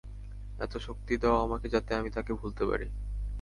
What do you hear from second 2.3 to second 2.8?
ভুলতে